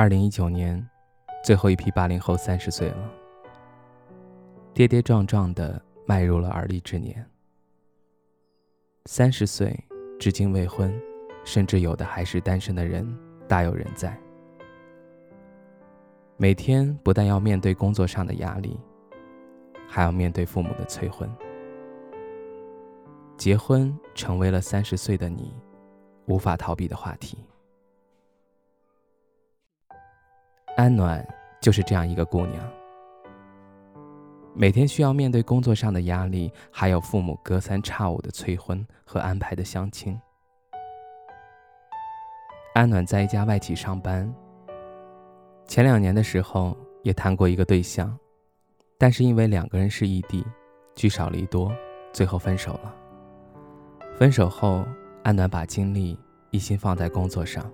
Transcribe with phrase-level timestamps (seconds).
[0.00, 0.82] 二零一九年，
[1.44, 3.10] 最后一批八零后三十岁了，
[4.72, 7.22] 跌跌撞撞的迈入了而立之年。
[9.04, 9.78] 三十岁
[10.18, 10.90] 至今未婚，
[11.44, 13.06] 甚至有的还是单身的人
[13.46, 14.18] 大有人在。
[16.38, 18.80] 每天不但要面对工作上的压力，
[19.86, 21.30] 还要面对父母的催婚。
[23.36, 25.54] 结婚成为了三十岁的你
[26.24, 27.36] 无法逃避的话题。
[30.76, 31.26] 安暖
[31.60, 32.72] 就是这样一个姑娘，
[34.54, 40.18] 每天需要面对工作上的压力，还有父母隔三差五的催婚和安排的相亲。
[42.72, 44.32] 安暖在一家外企上班，
[45.66, 48.16] 前两年的时候也谈过一个对象，
[48.96, 50.46] 但是因为两个人是异地，
[50.94, 51.70] 聚少离多，
[52.12, 52.94] 最后分手了。
[54.16, 54.84] 分手后，
[55.24, 56.18] 安暖把精力
[56.50, 57.70] 一心放在工作上。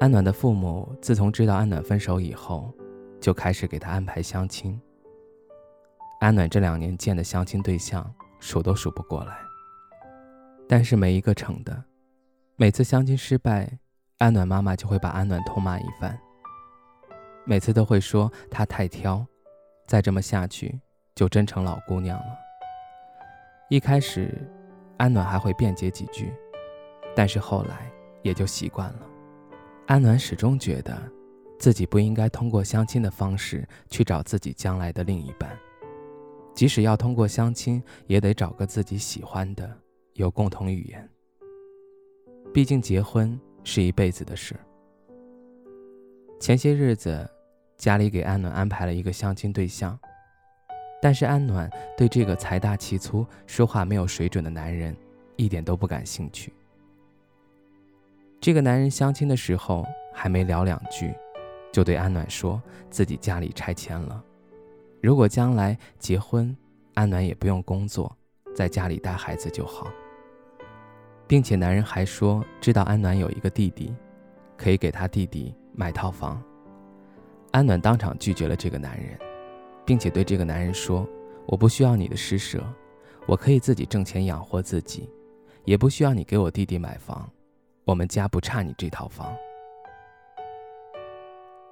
[0.00, 2.72] 安暖的父母自从知道安暖分手以后，
[3.20, 4.80] 就开始给她安排相亲。
[6.20, 9.36] 安暖这两年见的相亲对象数都数不过来，
[10.68, 11.82] 但是没一个成的。
[12.54, 13.68] 每次相亲失败，
[14.18, 16.16] 安暖妈妈就会把安暖痛骂一番。
[17.44, 19.26] 每次都会说她太挑，
[19.88, 20.80] 再这么下去
[21.16, 22.38] 就真成老姑娘了。
[23.68, 24.32] 一开始，
[24.96, 26.32] 安暖还会辩解几句，
[27.16, 27.90] 但是后来
[28.22, 29.00] 也就习惯了。
[29.88, 31.00] 安暖始终觉得，
[31.58, 35.58] 自己不应该通过相亲的方式去找自己将来的另一半，
[36.54, 39.74] 即使要通过相亲，也得找个自己喜欢的，
[40.12, 41.08] 有共同语言。
[42.52, 44.54] 毕竟结婚是一辈子的事。
[46.38, 47.26] 前些日子，
[47.78, 49.98] 家里给安暖安排了一个相亲对象，
[51.00, 54.94] 但是安暖对这个财大气粗、说话没有水准的男人
[55.36, 56.52] 一点都不感兴趣。
[58.40, 61.12] 这个男人相亲的时候还没聊两句，
[61.72, 64.22] 就对安暖说自己家里拆迁了，
[65.02, 66.56] 如果将来结婚，
[66.94, 68.16] 安暖也不用工作，
[68.54, 69.88] 在家里带孩子就好。
[71.26, 73.94] 并且男人还说知道安暖有一个弟弟，
[74.56, 76.42] 可以给他弟弟买套房。
[77.50, 79.18] 安暖当场拒绝了这个男人，
[79.84, 81.06] 并且对这个男人说
[81.44, 82.64] ：“我不需要你的施舍，
[83.26, 85.10] 我可以自己挣钱养活自己，
[85.64, 87.28] 也不需要你给我弟弟买房。”
[87.88, 89.34] 我们家不差你这套房。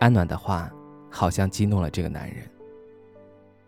[0.00, 0.72] 安暖的话
[1.10, 2.50] 好像激怒了这个男人。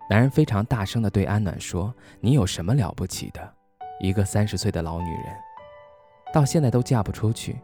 [0.08, 3.54] 男人非常大声的对安暖说：“你有什么了不起的？
[4.00, 5.24] 一个三十岁的老女人，
[6.32, 7.60] 到现在都嫁不出去，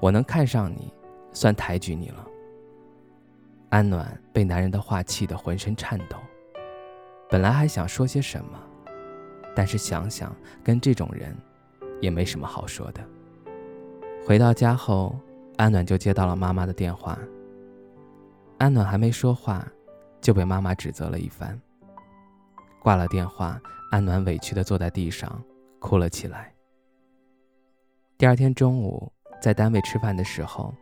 [0.00, 0.92] 我能看上你，
[1.32, 2.26] 算抬举你了。”
[3.70, 6.16] 安暖被男人的话气得浑身颤抖，
[7.30, 8.60] 本来还想说些什么，
[9.54, 11.36] 但是想想跟这种人，
[12.00, 13.00] 也没什么好说的。
[14.26, 15.18] 回到家后，
[15.56, 17.18] 安暖就接到了妈妈的电话。
[18.58, 19.66] 安暖还没说话，
[20.20, 21.58] 就被妈妈指责了一番。
[22.82, 23.58] 挂了电话，
[23.90, 25.42] 安暖委屈地坐在地上
[25.78, 26.52] 哭了起来。
[28.18, 30.74] 第二天中午，在单位吃饭的时候，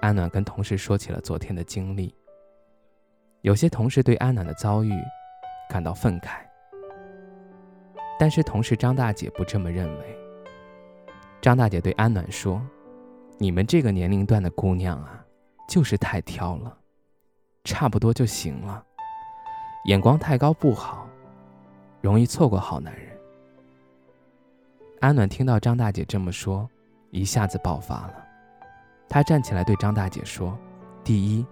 [0.00, 2.14] 安暖跟同事说起了昨天的经历。
[3.42, 4.92] 有些同事对安暖的遭遇
[5.68, 6.38] 感到愤慨，
[8.18, 10.21] 但是同事张大姐不这么认为。
[11.42, 12.62] 张大姐对安暖说
[13.36, 15.24] ：“你们这个年龄段的姑娘啊，
[15.68, 16.78] 就是太挑了，
[17.64, 18.80] 差不多就行了，
[19.86, 21.04] 眼光太高不好，
[22.00, 23.10] 容易错过好男人。”
[25.00, 26.70] 安暖听到张大姐这么说，
[27.10, 28.24] 一下子爆发了。
[29.08, 30.56] 她站起来对张大姐说
[31.02, 31.44] ：“第一，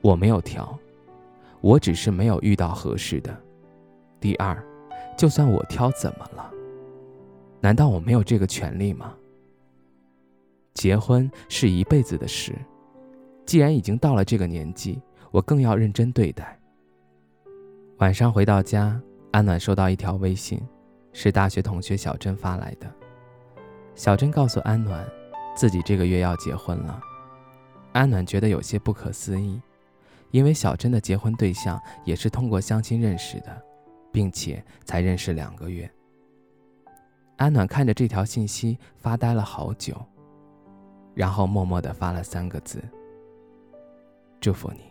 [0.00, 0.76] 我没有挑，
[1.60, 3.40] 我只是没有遇到合适的。
[4.18, 4.60] 第二，
[5.16, 6.50] 就算我挑，怎么了？”
[7.66, 9.12] 难道我没有这个权利吗？
[10.72, 12.54] 结婚是一辈子的事，
[13.44, 15.02] 既然已经到了这个年纪，
[15.32, 16.56] 我更要认真对待。
[17.96, 19.02] 晚上回到家，
[19.32, 20.62] 安暖收到一条微信，
[21.12, 22.88] 是大学同学小珍发来的。
[23.96, 25.04] 小珍告诉安暖，
[25.56, 27.00] 自己这个月要结婚了。
[27.90, 29.60] 安暖觉得有些不可思议，
[30.30, 33.60] 因为小珍的结婚对象也是通过相亲认识的，
[34.12, 35.90] 并且才认识两个月。
[37.36, 39.94] 安暖看着这条信息发呆了好久，
[41.14, 42.82] 然后默默地发了三个字
[44.40, 44.90] ：“祝福你。”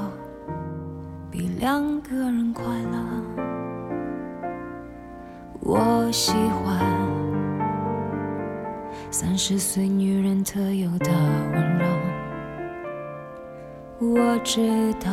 [1.61, 2.97] 两个人快乐，
[5.59, 6.79] 我喜欢
[9.11, 11.11] 三十岁女人特有的
[11.53, 11.85] 温柔。
[13.99, 15.11] 我知道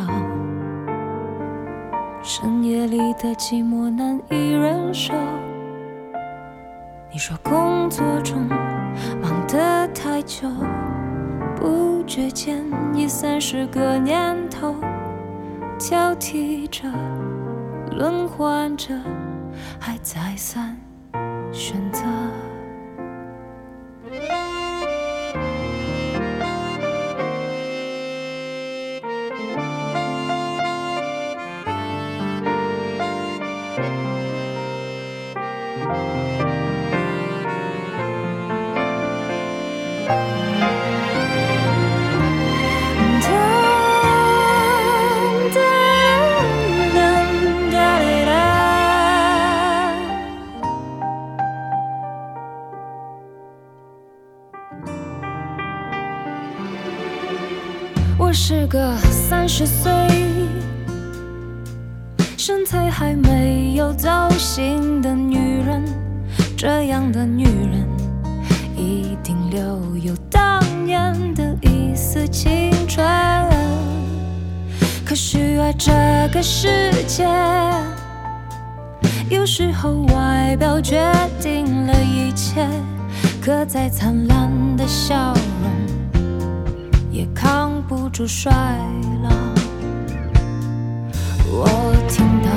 [2.23, 5.13] 深夜里的寂寞难以忍受。
[7.13, 8.49] 你说工作中
[9.21, 10.49] 忙得太久，
[11.55, 12.65] 不觉间
[12.95, 14.75] 已三十个年头。
[15.79, 16.89] 交替着，
[17.93, 18.93] 轮换着，
[19.79, 20.77] 还再三
[21.53, 22.03] 选择。
[59.49, 59.91] 十岁，
[62.37, 65.83] 身材还没有造型的女人。
[66.55, 67.89] 这样的女人
[68.77, 73.03] 一定留有当年的一丝青春。
[75.05, 75.93] 可是爱这
[76.33, 77.27] 个世界，
[79.31, 81.11] 有时候外表决
[81.41, 82.69] 定了一切。
[83.41, 86.21] 可再灿烂的笑容，
[87.11, 88.53] 也扛不住衰
[91.61, 91.67] 我
[92.09, 92.49] 听到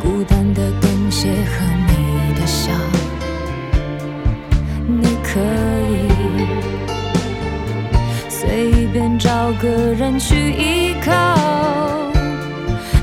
[0.00, 2.70] 孤单的冻结和你的笑。
[4.86, 5.40] 你可
[5.90, 5.92] 以
[8.28, 11.12] 随便找个人去依靠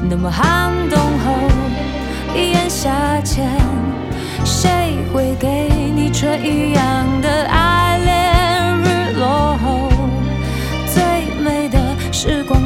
[0.09, 1.33] 那么寒冬后
[2.33, 3.49] 炎夏前
[4.45, 9.89] 谁会给你春一样的爱恋日落后？
[10.93, 11.03] 最
[11.43, 11.77] 美的
[12.13, 12.60] 时光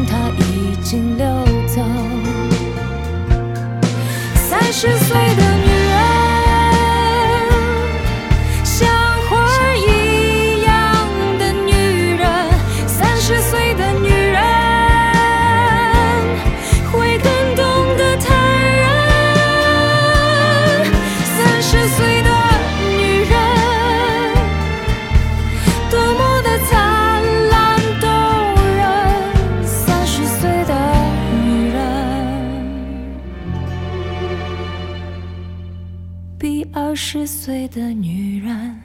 [36.74, 38.82] 二十岁的女人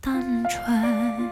[0.00, 1.29] 单纯。